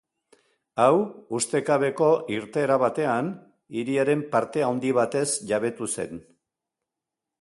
[0.83, 0.93] Hau
[1.39, 2.07] ustekabeko
[2.37, 3.29] irteera batean
[3.81, 6.23] hiriaren parte handi batez jabetu zen.